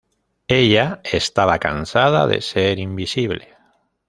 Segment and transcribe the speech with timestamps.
[0.47, 3.49] Ella estaba cansada de ser invisible.